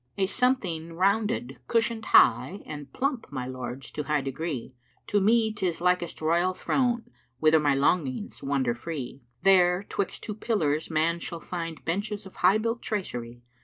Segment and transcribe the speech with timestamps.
[0.17, 4.73] A something rounded, cushioned high * And plump, my lords, to high degree:
[5.05, 10.33] To me 'tis likest royal throne * Whither my longings wander free; There 'twixt two
[10.33, 13.43] pillars man shall find * Benches of high built tracery.